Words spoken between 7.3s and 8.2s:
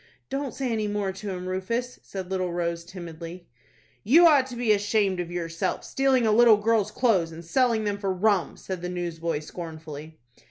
and selling them for